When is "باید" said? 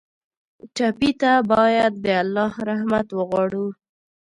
1.51-1.93